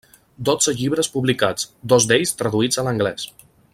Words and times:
Dotze 0.47 0.73
llibres 0.79 1.09
publicats, 1.17 1.67
dos 1.93 2.09
d'ells 2.13 2.33
traduïts 2.41 2.83
a 2.83 2.87
l'anglès. 2.89 3.29